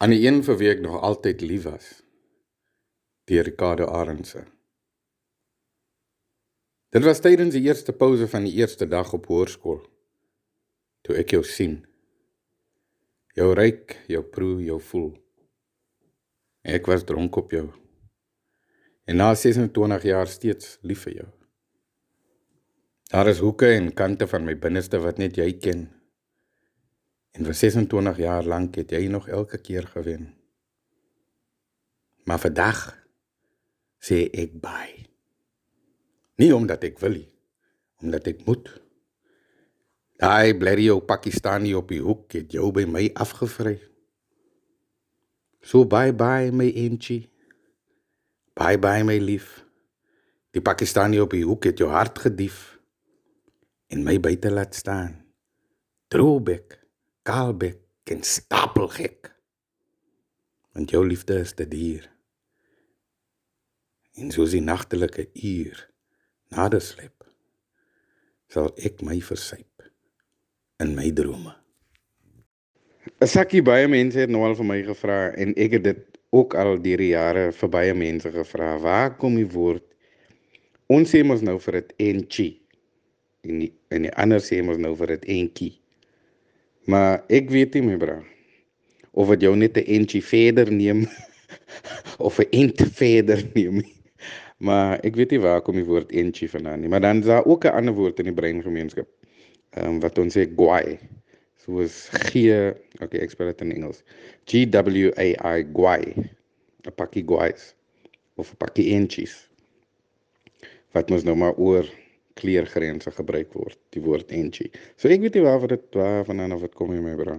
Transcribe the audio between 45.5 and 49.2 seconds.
So bye bye my entjie. Bye bye my